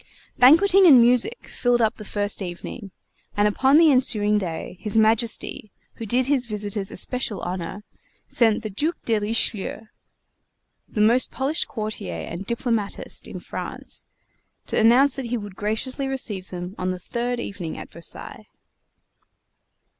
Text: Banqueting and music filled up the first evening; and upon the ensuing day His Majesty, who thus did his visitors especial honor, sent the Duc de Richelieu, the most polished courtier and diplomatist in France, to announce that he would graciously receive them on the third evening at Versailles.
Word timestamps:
Banqueting 0.37 0.87
and 0.87 0.99
music 0.99 1.47
filled 1.47 1.79
up 1.79 1.97
the 1.97 2.03
first 2.03 2.41
evening; 2.41 2.89
and 3.37 3.47
upon 3.47 3.77
the 3.77 3.91
ensuing 3.91 4.39
day 4.39 4.75
His 4.79 4.97
Majesty, 4.97 5.71
who 5.97 6.07
thus 6.07 6.09
did 6.09 6.25
his 6.25 6.47
visitors 6.47 6.89
especial 6.89 7.39
honor, 7.41 7.83
sent 8.27 8.63
the 8.63 8.71
Duc 8.71 8.97
de 9.05 9.19
Richelieu, 9.19 9.81
the 10.87 11.01
most 11.01 11.29
polished 11.29 11.67
courtier 11.67 12.15
and 12.15 12.47
diplomatist 12.47 13.27
in 13.27 13.39
France, 13.39 14.03
to 14.65 14.79
announce 14.79 15.13
that 15.17 15.25
he 15.25 15.37
would 15.37 15.55
graciously 15.55 16.07
receive 16.07 16.49
them 16.49 16.73
on 16.79 16.89
the 16.89 16.97
third 16.97 17.39
evening 17.39 17.77
at 17.77 17.91
Versailles. 17.91 18.47